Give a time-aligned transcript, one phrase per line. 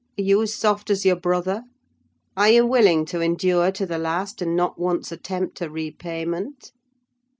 [0.17, 1.61] Are you as soft as your brother?
[2.35, 6.71] Are you willing to endure to the last, and not once attempt a repayment?